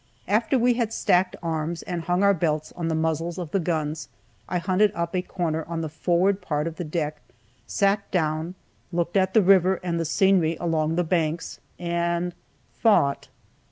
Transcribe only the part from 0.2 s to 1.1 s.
After we had